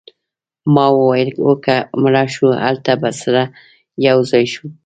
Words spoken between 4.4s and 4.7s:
شو